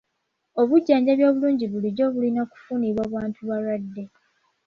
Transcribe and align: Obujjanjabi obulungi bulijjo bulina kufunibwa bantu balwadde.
Obujjanjabi 0.61 1.23
obulungi 1.29 1.65
bulijjo 1.71 2.05
bulina 2.13 2.41
kufunibwa 2.51 3.03
bantu 3.13 3.39
balwadde. 3.49 4.03